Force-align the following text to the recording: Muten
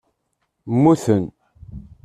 Muten 0.81 1.23